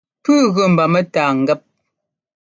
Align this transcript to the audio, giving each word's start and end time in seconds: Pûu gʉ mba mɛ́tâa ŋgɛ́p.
Pûu 0.23 0.47
gʉ 0.55 0.63
mba 0.71 0.83
mɛ́tâa 0.93 1.29
ŋgɛ́p. 1.41 1.61